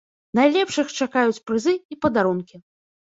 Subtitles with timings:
[0.37, 2.55] Найлепшых чакаюць прызы і падарункі.